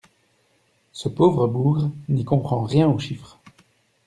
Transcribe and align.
Ce 0.93 1.09
pauvre 1.09 1.45
bougre 1.47 1.91
n'y 2.09 2.23
comprend 2.25 2.63
rien 2.63 2.87
aux 2.89 2.97
chiffres... 2.97 3.39